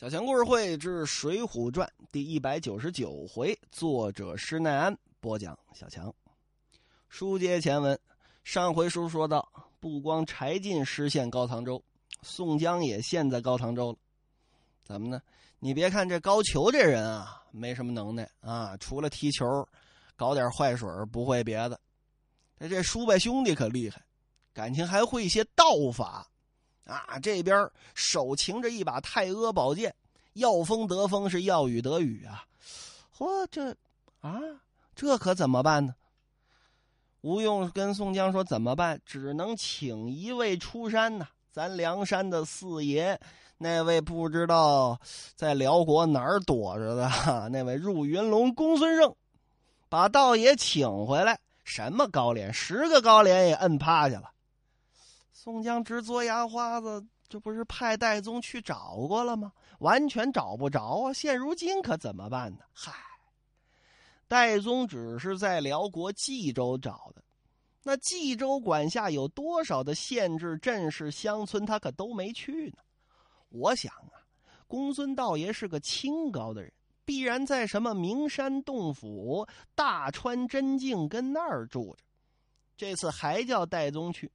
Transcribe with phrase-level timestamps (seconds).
[0.00, 5.58] 小强故事会之《水浒传》第一百九十九回，作者施耐庵播讲。
[5.74, 6.10] 小强，
[7.10, 8.00] 书接前文，
[8.42, 9.46] 上回书说到，
[9.78, 11.84] 不光柴进失陷高唐州，
[12.22, 13.98] 宋江也陷在高唐州了。
[14.82, 15.20] 怎么呢？
[15.58, 19.44] 你别看这高俅这人啊，没什么能耐啊，除了踢球，
[20.16, 21.78] 搞点坏水不会别的。
[22.58, 24.02] 他这叔伯兄弟可厉害，
[24.54, 26.26] 感情还会一些道法。
[26.90, 29.94] 啊，这边手擎着一把太阿宝剑，
[30.32, 32.44] 要风得风，是要雨得雨啊！
[33.16, 33.70] 嚯，这
[34.20, 34.40] 啊，
[34.96, 35.94] 这可怎么办呢？
[37.20, 38.98] 吴用跟宋江说：“怎么办？
[39.04, 43.20] 只能请一位出山呐，咱梁山的四爷，
[43.58, 44.98] 那位不知道
[45.36, 49.14] 在辽国哪儿躲着的那位入云龙公孙胜，
[49.90, 51.38] 把道爷请回来。
[51.62, 54.30] 什么高脸，十个高脸也摁趴下了。”
[55.32, 59.52] 宋江直嘬牙花子，这不是派戴宗去找过了吗？
[59.78, 61.12] 完全找不着啊！
[61.12, 62.64] 现如今可怎么办呢？
[62.72, 62.92] 嗨，
[64.28, 67.22] 戴宗只是在辽国冀州找的，
[67.82, 72.78] 那冀州管辖有多少的县治、镇市、乡村，他可都没去呢。
[73.48, 74.20] 我想啊，
[74.66, 76.70] 公孙道爷是个清高的人，
[77.06, 82.04] 必然在什么名山洞府、大川真境跟那儿住着。
[82.76, 84.30] 这次还叫戴宗去。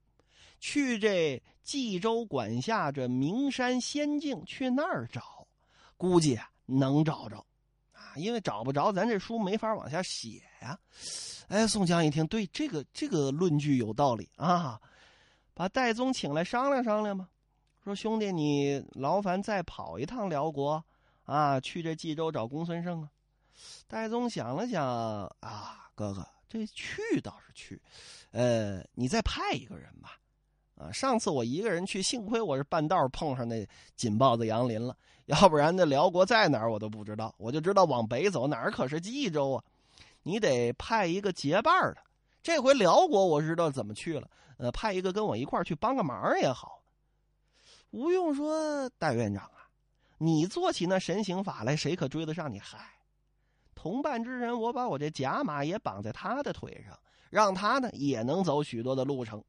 [0.59, 5.47] 去这冀州管辖这名山仙境，去那儿找，
[5.97, 7.37] 估计啊能找着，
[7.93, 10.79] 啊，因为找不着，咱这书没法往下写呀。
[11.47, 14.81] 哎，宋江一听，对这个这个论据有道理啊，
[15.53, 17.29] 把戴宗请来商量商量吧。
[17.83, 20.83] 说兄弟，你劳烦再跑一趟辽国，
[21.23, 23.09] 啊，去这冀州找公孙胜啊。
[23.87, 24.83] 戴宗想了想，
[25.39, 27.79] 啊，哥哥，这去倒是去，
[28.31, 30.19] 呃，你再派一个人吧。
[30.75, 34.95] 啊，上次我一个人去，幸亏我是半道碰上那紧豹子杨林了，
[35.25, 37.33] 要不然那辽国在哪儿我都不知道。
[37.37, 39.63] 我就知道往北走哪儿可是冀州啊，
[40.23, 41.97] 你得派一个结伴的。
[42.43, 46.83] 这回辽国我知道怎么去了，呃，派一个跟我一块去帮个忙也好。
[47.91, 49.71] 吴用说：“大院长啊，
[50.17, 52.59] 你做起那神行法来，谁可追得上你？
[52.59, 52.77] 嗨，
[53.73, 56.99] 同伴之人，我把我这甲马也绑在他的腿上，
[57.29, 59.41] 让他呢也能走许多的路程。”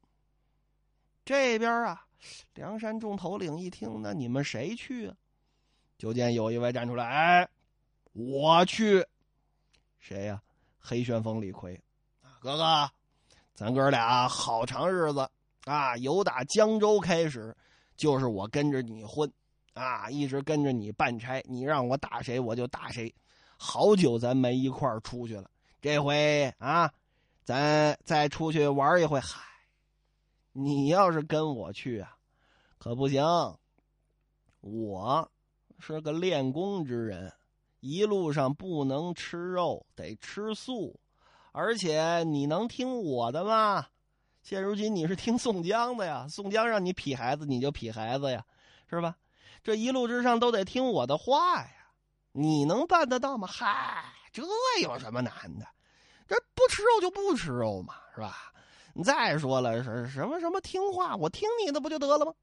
[1.27, 2.05] 这边啊，
[2.53, 5.15] 梁山众头领一听，那你们谁去啊？
[5.97, 7.49] 就见有一位站出来，哎，
[8.13, 9.05] 我去。
[9.99, 10.41] 谁呀？
[10.79, 11.77] 黑旋风李逵，
[12.39, 12.89] 哥哥，
[13.53, 15.29] 咱哥俩好长日子
[15.65, 17.53] 啊，由打江州开始，
[17.97, 19.29] 就是我跟着你混
[19.73, 23.13] 啊，一直跟着你办差，你让我打谁我就打谁。
[23.57, 25.51] 好久咱没一块出去了，
[25.81, 26.89] 这回啊，
[27.43, 29.41] 咱再出去玩一回，嗨。
[30.59, 32.17] 你要是跟我去啊，
[32.79, 33.23] 可不行。
[34.61, 35.31] 我
[35.77, 37.31] 是个练功之人，
[37.79, 40.99] 一路上不能吃肉，得吃素。
[41.51, 43.85] 而且你能听我的吗？
[44.41, 48.43] 现如今你是听宋江的呀，宋江让你劈孩子，你就劈孩子呀，
[48.89, 49.15] 是吧？
[49.63, 51.69] 这一路之上都得听我的话呀。
[52.31, 53.47] 你能办得到吗？
[53.47, 54.41] 嗨，这
[54.81, 55.67] 有什么难的？
[56.27, 58.51] 这不吃肉就不吃肉嘛，是吧？
[59.03, 62.33] 再说了，什什么什么听话，我听你的不就得了吗？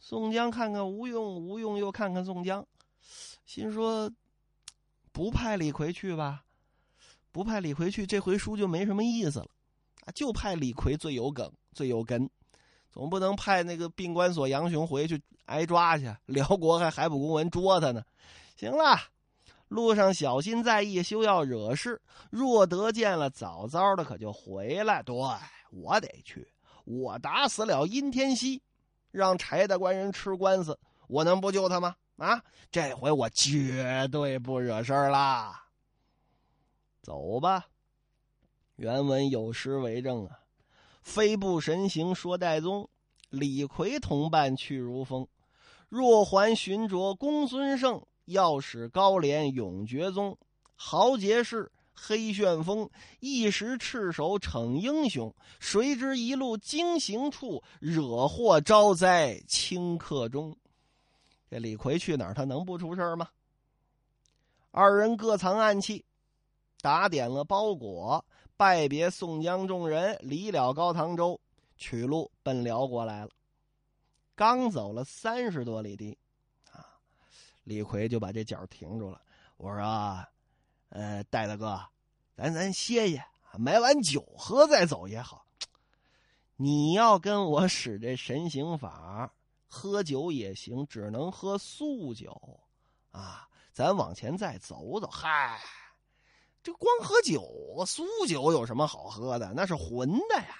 [0.00, 2.66] 宋江看看吴用，吴用又看看宋江，
[3.44, 4.10] 心说：
[5.12, 6.44] 不派李逵去吧，
[7.32, 9.46] 不派李逵去，这回书就没什么意思了。
[10.04, 12.30] 啊，就派李逵最有梗，最有根，
[12.90, 18.04] 总不能派那个病关索杨雄回去挨抓去，辽国还海捕公文捉他呢。
[18.56, 18.96] 行了。
[19.68, 22.00] 路上小心在意，休要惹事。
[22.30, 25.02] 若得见了，早早的可就回来。
[25.02, 25.14] 对
[25.70, 26.48] 我得去，
[26.84, 28.62] 我打死了殷天锡，
[29.10, 31.96] 让柴大官人吃官司，我能不救他吗？
[32.16, 35.66] 啊，这回我绝对不惹事儿啦。
[37.02, 37.66] 走吧。
[38.76, 40.38] 原文有诗为证啊
[41.02, 42.88] ：“飞步神行说戴宗，
[43.30, 45.26] 李逵同伴去如风。
[45.88, 50.36] 若还寻着公孙胜。”要使高廉永绝踪，
[50.76, 52.88] 豪杰士黑旋风
[53.20, 60.56] 一时赤手逞英雄，谁知一路经行处，惹祸招灾顷刻中。
[61.50, 62.34] 这李逵去哪儿？
[62.34, 63.28] 他能不出事儿吗？
[64.70, 66.04] 二人各藏暗器，
[66.82, 68.24] 打点了包裹，
[68.56, 71.40] 拜别宋江众人，离了高唐州，
[71.76, 73.30] 取路奔辽国来了。
[74.34, 76.16] 刚走了三十多里地。
[77.68, 79.20] 李逵就把这脚停住了。
[79.58, 80.26] 我说
[80.88, 81.78] ：“呃，戴大哥，
[82.34, 83.22] 咱咱歇歇，
[83.58, 85.44] 买碗酒喝再走也好。
[86.56, 89.30] 你要跟我使这神行法，
[89.66, 92.60] 喝酒也行，只能喝素酒
[93.10, 93.46] 啊。
[93.72, 95.60] 咱往前再走走，嗨，
[96.62, 99.52] 这光喝酒，素酒有什么好喝的？
[99.54, 100.56] 那是浑的呀。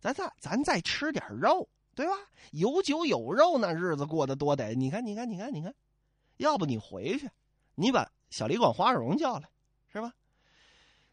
[0.00, 2.12] 咱再咱再吃点肉，对吧？
[2.52, 4.74] 有酒有肉，那日子过得多得。
[4.74, 5.74] 你看，你看，你看，你看，
[6.40, 7.30] 要不你回去，
[7.74, 9.48] 你把小李广、花荣叫来，
[9.92, 10.10] 是吧？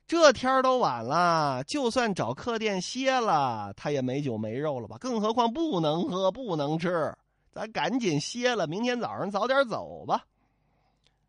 [0.07, 4.97] 这天都晚了，就算找客店歇了，他也没酒没肉了吧？
[4.97, 7.13] 更何况不能喝不能吃，
[7.51, 10.25] 咱赶紧歇了，明天早上早点走吧。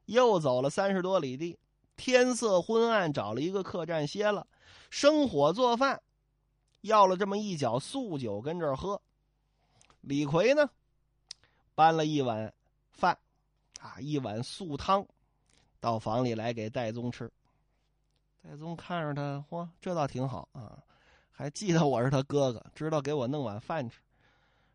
[0.04, 1.58] 又走了三十多里地，
[1.96, 4.46] 天色昏暗，找了一个客栈歇了，
[4.90, 6.00] 生火做饭，
[6.82, 9.02] 要了这么一脚素酒跟这儿喝。
[10.02, 10.70] 李逵呢，
[11.74, 12.54] 搬了一碗
[12.92, 13.18] 饭，
[13.80, 15.06] 啊，一碗素汤，
[15.80, 17.30] 到房里来给戴宗吃。
[18.42, 20.78] 戴宗看着他，嚯，这倒挺好啊，
[21.30, 24.00] 还记得我是他哥哥，知道给我弄碗饭吃。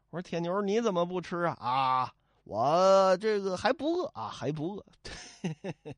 [0.10, 1.58] 我说铁牛，你怎么不吃啊？
[1.60, 2.14] 啊，
[2.44, 4.86] 我这个还不饿啊，还不饿。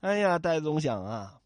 [0.00, 1.40] 哎呀，戴宗想啊，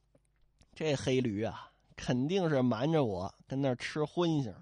[0.75, 4.53] 这黑驴啊，肯定是瞒着我跟那吃荤腥。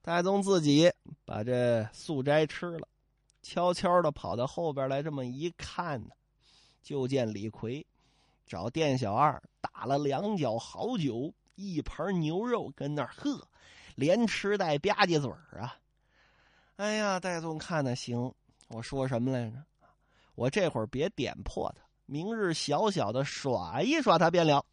[0.00, 0.92] 戴宗自己
[1.24, 2.88] 把这素斋吃了，
[3.42, 6.10] 悄悄的跑到后边来，这么一看呢，
[6.82, 7.84] 就见李逵。
[8.46, 13.46] 找店小二打了两脚好酒，一盘牛肉跟那儿喝，
[13.94, 15.78] 连吃带吧唧嘴儿啊！
[16.76, 18.32] 哎呀，戴宗看的行，
[18.68, 19.56] 我说什么来着？
[20.34, 24.64] 我这会儿别点破他，明日小小的耍一耍他便了。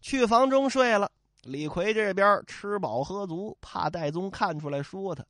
[0.00, 1.10] 去房中睡了。
[1.42, 5.22] 李逵这边吃饱喝足，怕戴宗看出来说他，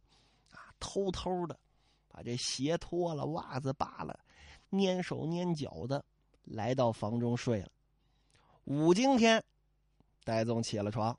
[0.52, 1.58] 啊，偷偷的
[2.18, 4.18] 把这鞋脱了，袜子扒了，
[4.72, 6.04] 蔫手蔫脚的。
[6.42, 7.68] 来到房中睡了。
[8.64, 9.44] 五更天，
[10.24, 11.16] 戴宗起了床，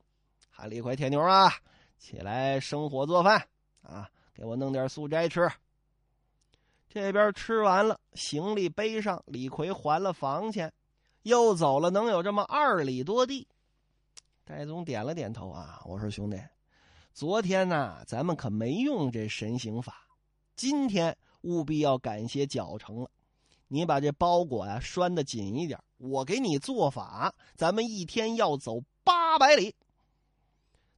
[0.49, 1.53] 喊李逵：“铁牛啊，
[1.97, 3.47] 起来生火做饭
[3.81, 5.49] 啊，给我弄点素斋吃。”
[6.89, 10.73] 这边吃完了，行李背上，李逵还了房钱，
[11.21, 13.47] 又走了能有这么二里多地。
[14.43, 16.37] 戴宗点了点头啊，我说：“兄弟，
[17.13, 20.03] 昨天呢，咱们可没用这神行法，
[20.59, 23.09] 今天务必要感谢脚程了。”
[23.71, 27.33] 你把这包裹呀拴的紧一点，我给你做法。
[27.55, 29.73] 咱们一天要走八百里。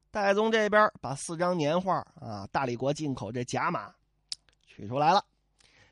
[0.09, 3.93] 戴宗这边把四张年画啊，大理国进口这假马
[4.65, 5.23] 取出来了。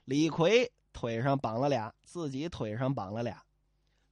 [0.04, 3.44] 李逵腿上绑了俩，自己腿上绑了俩。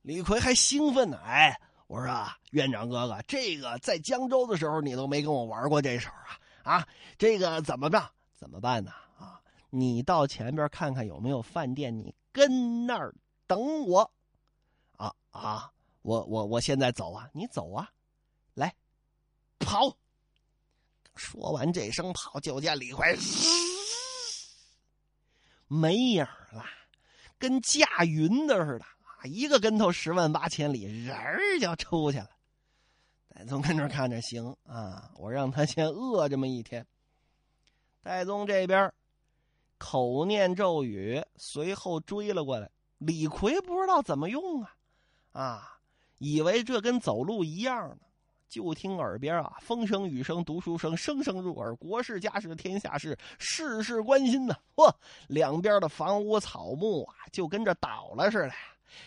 [0.04, 6.12] 李逵还兴奋呢，哎，我说啊，院长哥哥，这个在江州的时候你都没跟我玩过这手
[6.64, 6.88] 啊啊，
[7.18, 8.08] 这个怎么办？
[8.36, 8.92] 怎么办呢？
[9.70, 12.14] 你到前边看看有没有饭店，你。
[12.34, 13.16] 跟那儿
[13.48, 14.12] 等我，
[14.92, 15.72] 啊啊！
[16.04, 17.90] 我我我现在走啊，你走啊，
[18.54, 18.76] 来，
[19.58, 19.98] 跑！
[21.16, 23.18] 说完这声跑，就见李逵
[25.68, 26.64] 没影了，
[27.40, 29.26] 跟驾云的似的啊！
[29.26, 32.30] 一个跟头十万八千里，人儿就出去了。
[33.30, 36.86] 戴宗跟这看着行啊，我让他先饿这么一天。
[38.04, 38.94] 戴宗这边。
[39.78, 42.70] 口念咒语，随后追了过来。
[42.98, 44.76] 李逵不知道怎么用啊，
[45.34, 45.80] 啊，
[46.18, 47.98] 以为这跟走路一样呢。
[48.50, 51.76] 就听耳边啊，风声雨声读书声，声声入耳。
[51.76, 54.56] 国事家事天下事，事事关心呢。
[54.74, 54.90] 嚯，
[55.28, 58.54] 两边的房屋草木啊，就跟这倒了似的，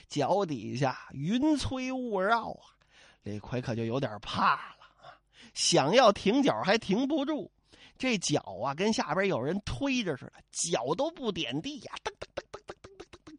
[0.08, 2.76] 脚底下云催雾绕啊。
[3.22, 5.16] 李逵可就有点怕了啊，
[5.54, 7.50] 想要停脚还停不住。
[8.00, 11.92] 这脚啊，跟下边有人推着似的，脚都不点地呀！
[12.02, 13.38] 噔噔噔噔噔噔噔噔，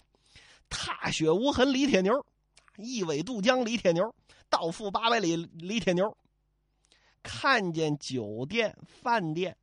[0.69, 2.23] 踏雪无痕，李铁牛，
[2.77, 4.13] 一苇渡江，李铁牛，
[4.51, 6.15] 倒负八百里，李铁牛。
[7.23, 9.57] 看见酒店饭店，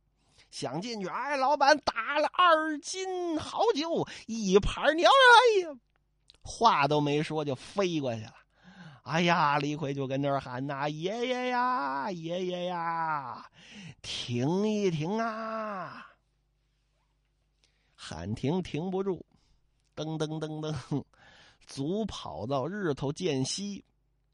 [0.51, 5.79] 想进去，哎，老板打了二斤好酒，一盘牛肉，哎呀，
[6.41, 8.35] 话都没说就飞过去了。
[9.09, 13.49] 哎呀，李逵就跟那儿喊呐：“爷爷呀，爷爷呀，
[14.03, 16.05] 停一停啊！”
[17.97, 19.25] 喊停停不住，
[19.95, 21.03] 噔噔噔噔，
[21.65, 23.83] 足跑到日头渐西，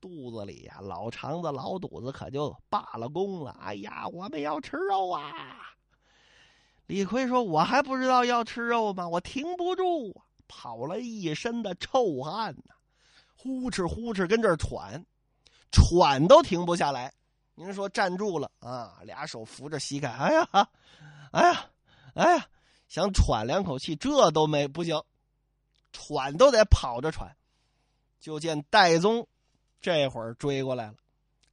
[0.02, 3.52] 肚子里呀，老肠子、老肚子可就罢了工了。
[3.62, 5.72] 哎呀，我们要吃肉啊！
[6.86, 9.08] 李逵说：“我还不知道要吃肉吗？
[9.08, 12.76] 我停不住啊，跑了一身的臭汗呐。”
[13.46, 15.06] 呼哧呼哧跟这儿喘，
[15.72, 17.14] 喘都停不下来。
[17.54, 19.00] 您说站住了啊？
[19.04, 20.50] 俩手扶着膝盖，哎呀，
[21.30, 21.66] 哎呀，
[22.16, 22.48] 哎呀，
[22.88, 25.00] 想喘两口气，这都没不行，
[25.94, 27.38] 喘都得跑着喘。
[28.20, 29.28] 就见戴宗
[29.80, 30.96] 这会儿追过来了，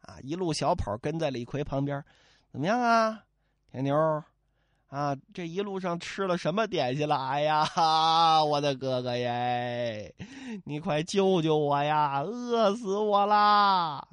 [0.01, 2.03] 啊，一路小跑跟在李逵旁边，
[2.51, 3.23] 怎么样啊，
[3.71, 3.95] 铁牛？
[4.93, 7.17] 啊，这一路上吃了什么点心了？
[7.17, 10.15] 哎呀，我的哥哥耶，
[10.67, 12.21] 你快救救我呀！
[12.21, 14.07] 饿死我啦！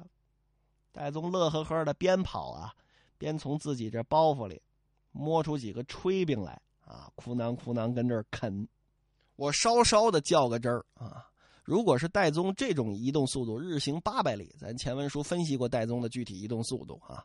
[0.90, 2.72] 戴宗乐呵呵的边跑啊，
[3.18, 4.62] 边从自己这包袱里
[5.12, 8.66] 摸出几个炊饼来啊，哭囊哭囊跟这儿啃。
[9.36, 11.28] 我稍稍的较个真儿啊，
[11.62, 17.22] 如果是戴宗这种移动速度，日行八百里，咱前文书分析过戴宗的具体移动速度啊，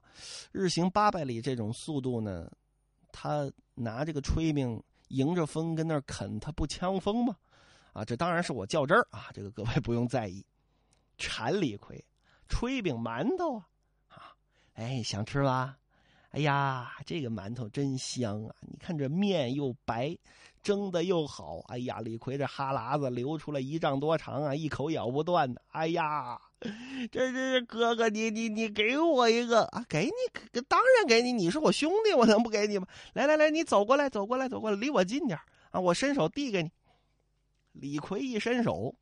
[0.51, 2.51] 日行八百里这种速度呢。
[3.17, 7.34] 他拿这个炊饼迎着风跟那儿啃，他不呛风吗？
[7.93, 10.45] 啊，这当然是我较真儿啊，这个各位不用在意。
[11.17, 12.03] 馋李逵，
[12.50, 13.65] 炊饼馒头啊，
[14.10, 14.36] 啊，
[14.74, 15.77] 哎，想吃吧？
[16.31, 18.55] 哎呀，这个馒头真香啊！
[18.60, 20.17] 你看这面又白，
[20.62, 21.60] 蒸的又好。
[21.67, 25.55] 哎呀，李逵这哈喇子流出来一丈多长啊，一口咬不断。
[25.72, 26.38] 哎呀！
[26.59, 29.85] 这这这哥哥，你你你给我一个啊！
[29.88, 31.31] 给你，当然给你。
[31.31, 32.88] 你是我兄弟，我能不给你吗？
[33.13, 35.38] 来来来，你走过来，走过来，走过来，离我近点
[35.71, 35.79] 啊！
[35.79, 36.71] 我伸手递给你。
[37.74, 38.95] 李逵一伸手，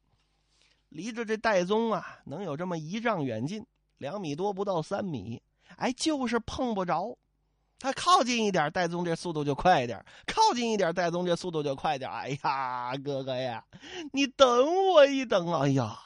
[0.89, 3.65] 离着这戴宗啊，能有这么一丈远近，
[3.97, 5.41] 两米多不到三米。
[5.77, 7.17] 哎，就是碰不着。
[7.79, 12.09] 他靠近一点，戴宗这速度就快一点；靠近一点，戴宗这速度就快点。
[12.09, 13.63] 哎呀，哥哥呀，
[14.11, 15.53] 你等我一等！
[15.61, 15.97] 哎呀。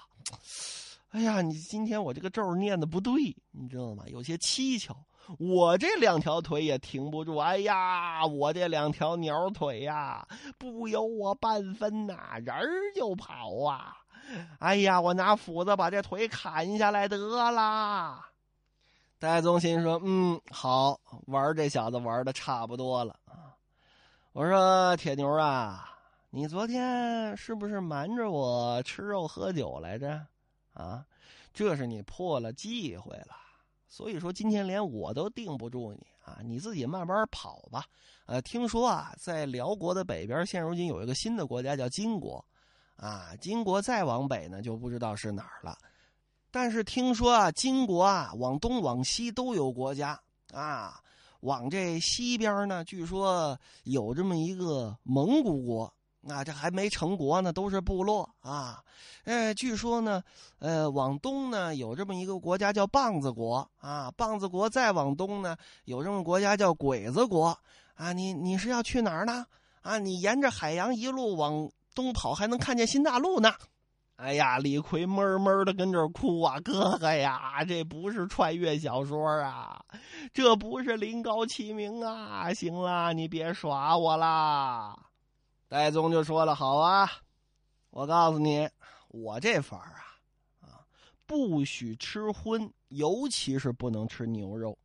[1.11, 3.13] 哎呀，你今天我这个咒念的不对，
[3.51, 4.03] 你知道吗？
[4.07, 4.95] 有些蹊跷。
[5.39, 7.35] 我这两条腿也停不住。
[7.37, 10.25] 哎呀，我这两条鸟腿呀，
[10.57, 12.55] 不由我半分呐，人
[12.95, 13.97] 就跑啊！
[14.59, 17.17] 哎呀，我拿斧子把这腿砍下来得
[17.51, 18.25] 了。
[19.19, 23.51] 戴宗心说：“嗯，好玩这小子玩的差不多了啊。”
[24.31, 25.89] 我说：“铁牛啊，
[26.29, 30.25] 你昨天是不是瞒着我吃肉喝酒来着？”
[30.77, 31.03] 啊，
[31.53, 33.35] 这是你破了忌讳了，
[33.87, 36.37] 所以说今天连我都定不住你啊！
[36.43, 37.83] 你自己慢慢跑吧。
[38.27, 42.45] 呃，听说啊，在辽国的北边，现如今有一个新的国家叫金国，
[42.95, 45.75] 啊，金国再往北呢就不知道是哪儿了。
[46.51, 50.21] 但是听说啊，金国啊往东往西都有国家
[50.53, 51.01] 啊，
[51.39, 55.91] 往这西边呢，据说有这么一个蒙古国。
[56.27, 58.83] 那这还没成国呢，都是部落啊。
[59.23, 60.21] 哎，据说呢，
[60.59, 64.11] 呃，往东呢有这么一个国家叫棒子国啊。
[64.17, 65.55] 棒子国再往东呢，
[65.85, 67.57] 有这么国家叫鬼子国
[67.95, 68.11] 啊。
[68.11, 69.45] 你你是要去哪儿呢？
[69.81, 73.53] 啊，你沿着海洋一路往东跑，还能看见新大陆呢。
[74.17, 79.79] 哎呀，李逵闷闷的跟这哭啊，哥哥呀，这不是穿越小说啊，
[80.33, 82.53] 这不是临高启明啊。
[82.53, 84.97] 行了，你别耍我啦。
[85.69, 87.11] 戴宗就说了：“好啊，
[87.89, 88.69] 我告诉你，
[89.09, 89.99] 我这法儿
[90.61, 90.79] 啊，啊，
[91.25, 94.77] 不许吃荤，尤其是不能吃牛肉。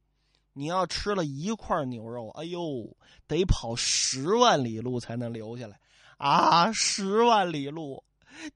[0.54, 2.96] 你要吃了一块牛肉，哎呦，
[3.28, 5.78] 得跑十万里路才能留下来
[6.18, 6.70] 啊！
[6.72, 8.04] 十万里路，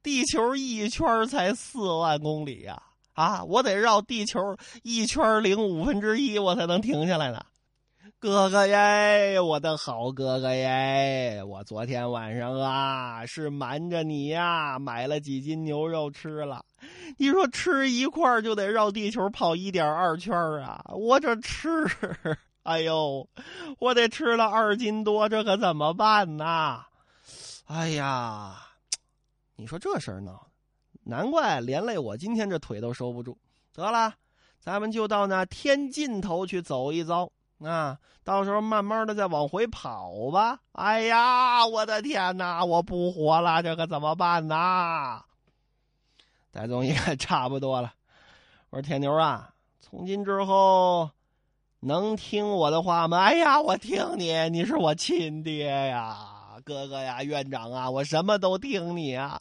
[0.02, 2.82] 地球一圈才四万公里呀！
[3.14, 4.40] 啊，我得绕地球
[4.82, 7.40] 一圈零五分之一，我才能停下来呢。”
[8.18, 11.42] 哥哥耶，我的好哥哥耶！
[11.44, 16.64] 我昨天晚上啊，是瞒着你呀，买了几斤牛肉吃了。
[17.18, 20.82] 你说吃一块就得绕地球跑一点二圈啊！
[20.94, 21.68] 我这吃，
[22.64, 23.28] 哎呦，
[23.78, 26.82] 我得吃了二斤多，这可怎么办呢？
[27.66, 28.56] 哎呀，
[29.56, 30.46] 你说这事儿闹，
[31.04, 33.36] 难怪连累我今天这腿都收不住。
[33.74, 34.14] 得了，
[34.58, 37.30] 咱们就到那天尽头去走一遭。
[37.64, 40.58] 啊，到时候慢慢的再往回跑吧。
[40.72, 45.22] 哎呀，我的天哪，我不活了，这可怎么办呢？
[46.52, 47.92] 戴宗一看 差不多了，
[48.70, 51.10] 我说铁牛啊，从今之后
[51.80, 53.18] 能听我的话吗？
[53.18, 59.40] 哎呀，我听你，你是我亲爹呀，哥哥呀，院长啊，我什么都听你啊。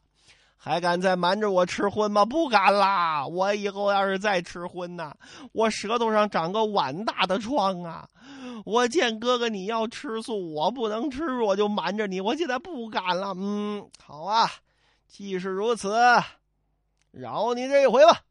[0.57, 2.25] 还敢再瞒着我吃荤吗？
[2.25, 3.27] 不敢啦！
[3.27, 5.15] 我以后要是再吃荤呐，
[5.51, 8.07] 我舌头上长个碗大的疮啊！
[8.65, 12.19] 我见哥哥你要吃素，我不能吃，我就瞒着你。
[12.19, 13.33] 我现在不敢了。
[13.37, 14.49] 嗯，好啊，
[15.07, 15.93] 既是如此，
[17.11, 18.21] 饶你这一回吧。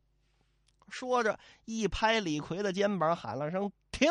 [0.89, 4.11] 说着，一拍李逵的肩膀，喊了声“停”，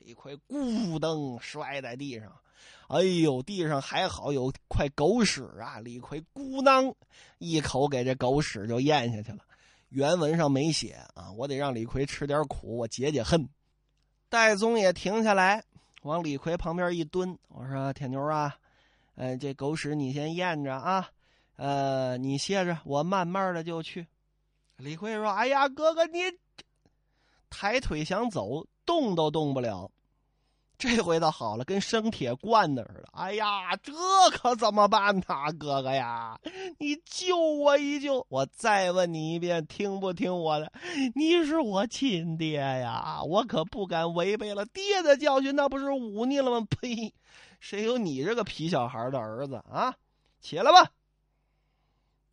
[0.00, 2.32] 李逵咕噔摔在地上。
[2.88, 5.80] 哎呦，地上还好有块狗屎啊！
[5.80, 6.94] 李逵咕囔
[7.38, 9.38] 一口给这狗屎就咽下去了。
[9.88, 13.48] 原文上没写啊，我得让李逵吃点苦，我解解恨。
[14.28, 15.64] 戴宗也停下来，
[16.02, 18.56] 往李逵旁边一蹲，我说：“铁牛啊，
[19.14, 21.08] 呃，这狗屎你先咽着啊，
[21.56, 24.06] 呃，你歇着，我慢慢的就去。”
[24.78, 26.18] 李逵说：“哎呀，哥哥你
[27.50, 29.90] 抬腿想走，动都动不了。”
[30.78, 33.08] 这回倒好了，跟生铁罐子似的。
[33.12, 33.92] 哎呀，这
[34.30, 36.38] 可怎么办呐，哥哥呀，
[36.78, 38.26] 你救我一救！
[38.28, 40.70] 我再问你一遍，听不听我的？
[41.14, 46.66] 你是我亲爹呀，我可不敢违背了爹的教训，那不是忤逆了吗？
[46.68, 47.14] 呸！
[47.58, 49.94] 谁有你这个皮小孩的儿子啊？
[50.40, 50.90] 起来吧！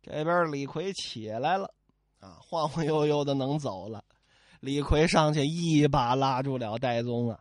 [0.02, 1.72] 这边李逵起来了，
[2.20, 4.04] 啊，晃晃悠悠的能走了。
[4.60, 7.40] 李逵上去一把拉住了戴宗啊。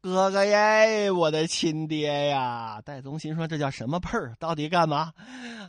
[0.00, 2.80] 哥哥耶，我的亲爹呀！
[2.84, 4.32] 戴宗心说：“这叫什么辈儿？
[4.38, 5.12] 到底干嘛？”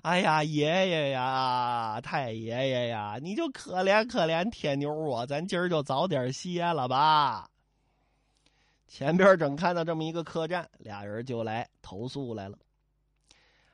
[0.03, 7.49] 哎呀，爷爷呀，太爷爷呀，你就可怜可怜铁牛我，咱今儿就早点歇了吧。
[8.87, 12.55] 前边正看到这么一个客栈，俩人就来投宿来了。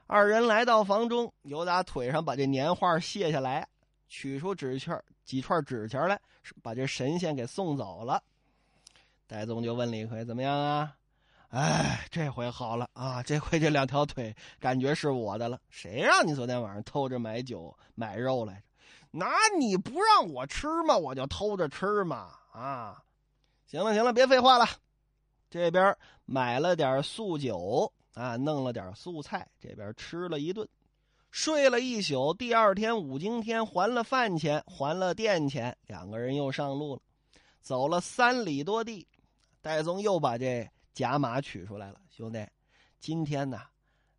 [0.08, 3.68] 二人来到房中，由打腿上把这年画卸下来，
[4.08, 6.18] 取出纸券几串纸钱来，
[6.64, 8.24] 把这神仙给送走了。
[9.28, 10.96] 戴宗就问李逵：“怎么样啊？”
[11.50, 13.24] 哎，这回好了啊！
[13.24, 15.58] 这回这两条腿感觉是我的了。
[15.70, 18.62] 谁让你昨天晚上偷着买酒买肉来着？
[19.12, 19.28] 那
[19.58, 20.98] 你不让我吃吗？
[20.98, 22.30] 我就偷着吃嘛！
[22.52, 23.02] 啊，
[23.68, 24.68] 行了行了，别废话了。
[25.50, 30.68] 这边买了点素酒啊，弄了点素菜，这边吃了一顿，
[31.32, 32.34] 睡了一宿。
[32.34, 37.02] 第二天五更天还了饭钱，还了店钱，两个人又上路了，
[37.62, 39.08] 走了三里多地。
[39.66, 42.48] 戴宗又把这甲马取出来了，兄弟，
[43.00, 43.62] 今天呢，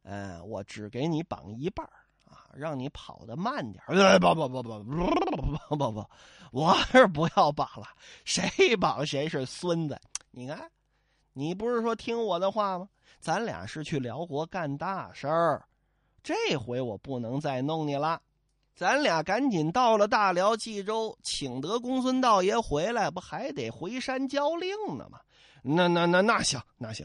[0.02, 1.86] 嗯，我只给你绑一半
[2.24, 3.80] 啊，让你跑得慢点
[4.18, 6.10] 不不不不不不不不，
[6.50, 7.86] 我是不要绑了，
[8.24, 9.96] 谁绑谁是孙子。
[10.32, 10.68] 你看，
[11.32, 12.88] 你不是说听我的话吗？
[13.20, 15.64] 咱俩是去辽国干大事儿，
[16.24, 18.20] 这回我不能再弄你了。
[18.74, 25.20] 咱俩赶紧到了大辽冀州，请得公孙道爷回来，不还得回山交令呢吗？
[25.68, 27.04] 那那那那行那行，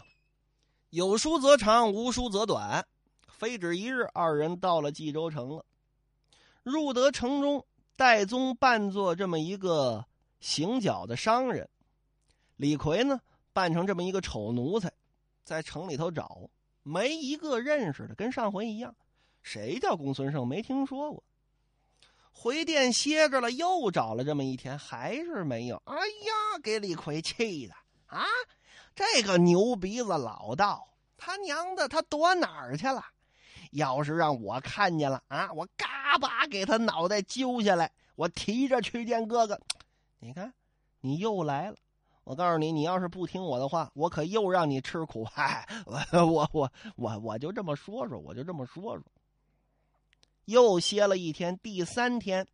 [0.92, 2.86] 有书则长，无书则短。
[3.28, 5.66] 非止一日，二人到了冀州城了。
[6.62, 7.66] 入得城中，
[7.98, 10.06] 戴宗扮作这么一个
[10.40, 11.68] 行脚的商人，
[12.56, 13.20] 李逵呢
[13.52, 14.94] 扮成这么一个丑奴才，
[15.44, 16.48] 在城里头找，
[16.84, 18.96] 没一个认识的，跟上回一样。
[19.42, 20.48] 谁叫公孙胜？
[20.48, 21.24] 没听说过。
[22.32, 25.82] 回店歇着了，又找了这么一天，还是没有。
[25.86, 27.74] 哎呀，给李逵气的
[28.06, 28.24] 啊！
[28.96, 33.04] 这个牛鼻子老道，他娘的，他躲哪儿去了？
[33.72, 39.60] 要是让我看见了啊，我嘎巴给他脑袋揪下来，我提着去见哥哥。
[40.20, 40.54] 你看，
[41.00, 41.78] 你又来了。
[42.24, 45.24] 我告诉你，你要是不听我的话，我可又让你吃苦。
[45.32, 49.04] 嗨，我我我我我就这么说说，我就这么说说。
[50.46, 52.46] 又歇了一天，第三天，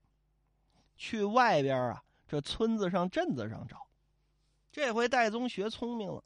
[0.95, 3.87] 去外边啊，这村子上、镇子上找。
[4.71, 6.23] 这回戴宗学聪明了，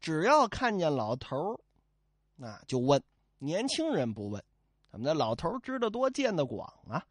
[0.00, 1.60] 只要看见老头
[2.36, 3.02] 那就问。
[3.40, 4.42] 年轻人不问，
[4.90, 7.06] 怎么的老头知道多，见得广啊。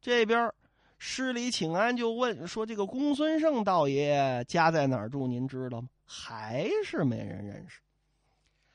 [0.00, 0.52] 这边
[0.98, 5.28] 施礼请安，就问说：“这个公孙胜道爷家在哪儿住？
[5.28, 7.80] 您知道吗？”还是没人认识。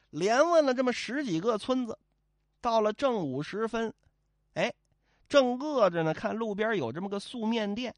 [0.09, 1.97] 连问了这么十几个村子，
[2.61, 3.93] 到了正午时分。
[4.53, 4.73] 哎，
[5.27, 7.93] 正饿着呢，看路边有这么个素面店，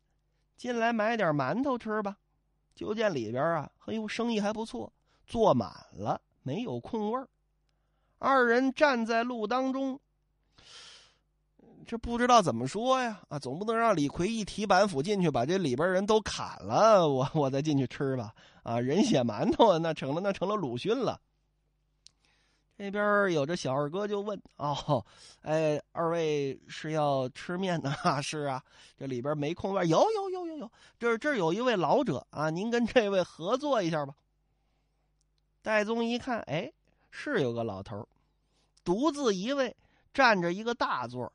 [0.58, 2.18] 进来买点馒头吃吧。
[2.74, 4.92] 就见里边啊，哎呦，生意还不错，
[5.26, 7.26] 坐满了，没有空位
[8.18, 10.00] 二人站在路当中，
[11.86, 13.22] 这不知道怎么说呀？
[13.28, 18.34] 啊，总不能让李逵一提板斧进去，把这里边人都砍了，我我再进去吃吧？
[18.64, 21.20] 啊，人血馒头那成了，那成了鲁迅了。
[22.78, 25.06] 这边有着小二哥就问：“哦，
[25.42, 27.94] 哎，二位是要吃面呢？
[28.22, 28.64] 是啊，
[28.98, 34.16] 这里边没空位，有有有有有，这这有一位老者啊，您跟这位合作一下吧。”
[35.66, 36.72] 戴宗一看，哎，
[37.10, 38.08] 是有个老头
[38.84, 39.76] 独自一位
[40.14, 41.34] 站着一个大座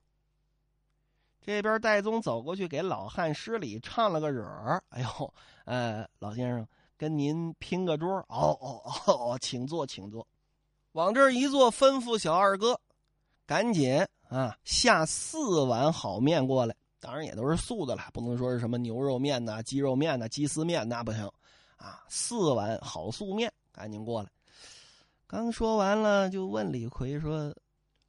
[1.40, 6.64] 这边戴宗走过去给老汉施礼，唱了个惹儿：“哎呦，呃，老先生
[6.96, 8.18] 跟您拼个桌。
[8.30, 10.24] ”“哦哦哦哦，请坐，请坐。”
[10.92, 12.80] 往这儿一坐，吩咐小二哥，
[13.46, 16.76] 赶紧啊下四碗好面过来。
[17.00, 21.28] 当然也都是素的了，不能说是什么牛肉面呐、鸡肉面呐、鸡丝面那不行
[21.78, 22.04] 啊。
[22.08, 24.30] 四碗好素面，赶紧过来。
[25.26, 27.54] 刚说完了，就问李逵说：“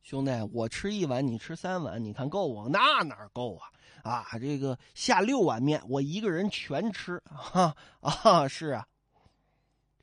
[0.02, 2.70] 兄弟，我吃一碗，你吃三碗，你看够不？
[2.70, 3.72] 那哪够啊？
[4.04, 7.22] 啊，这个下六碗面，我一个人全吃。
[7.26, 8.88] 哈 啊，是啊。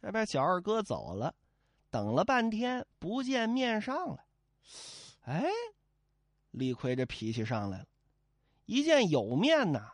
[0.00, 1.34] 这边小二哥走了。”
[1.90, 4.26] 等了半天不见面上来，
[5.22, 5.44] 哎，
[6.50, 7.86] 李逵这脾气上来了，
[8.66, 9.92] 一见有面呐，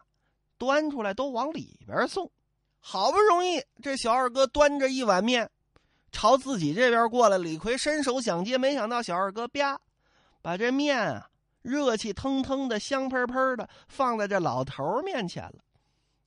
[0.59, 2.29] 端出来都往里边送。
[2.87, 5.51] 好不容易这小二哥端着一碗面，
[6.13, 7.39] 朝自己这边过来。
[7.39, 9.81] 李逵伸手想接，没想到小二哥啪，
[10.43, 11.31] 把这面啊
[11.63, 15.65] 热气腾腾的、香喷喷的放在这老头面前了。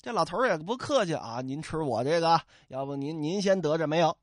[0.02, 4.17] 这老头也不客气啊，您吃我这个，要不您您先得着没有？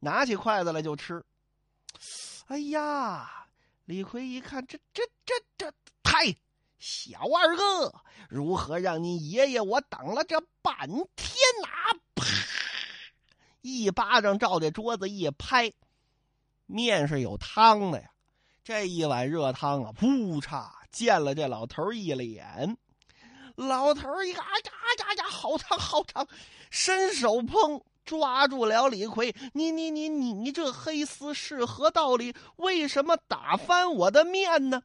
[0.00, 1.22] 拿起筷子来就吃。
[2.46, 3.30] 哎呀，
[3.84, 5.70] 李逵一看，这这这这，
[6.02, 6.34] 太，
[6.84, 7.94] 小二哥，
[8.28, 11.68] 如何让你爷爷我等了这半天呐？
[12.16, 12.24] 啪，
[13.60, 15.72] 一巴掌照这桌子一拍，
[16.66, 18.10] 面是有汤的呀，
[18.64, 22.76] 这一碗热汤啊，噗嚓溅了这老头一脸。
[23.54, 26.26] 老头一看，啊呀呀呀，好烫好烫，
[26.68, 29.32] 伸手碰，抓住了李逵。
[29.52, 32.34] 你你你你这黑丝是何道理？
[32.56, 34.82] 为什么打翻我的面呢？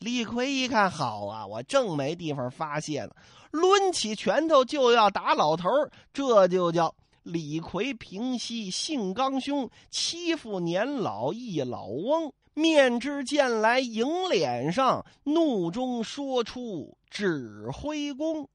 [0.00, 3.10] 李逵一看，好啊，我正没地方发泄呢，
[3.52, 5.68] 抡起拳头就要打老头
[6.12, 12.32] 这就叫李逵平息性刚凶，欺负年老一老翁。
[12.54, 18.44] 面之剑来迎脸上，怒中说出指挥功。《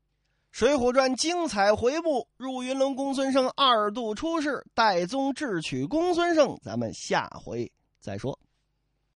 [0.51, 6.57] 水浒传》精彩回目：入云龙公孙胜二度出世，戴宗智取公孙胜。
[6.63, 8.37] 咱们下回再说。